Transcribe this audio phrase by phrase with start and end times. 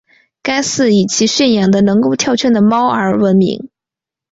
[0.41, 3.69] 该寺以其训养的能够跳圈的猫而闻名。